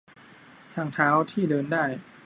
[0.73, 1.85] -ทางเท้าที่เดินได้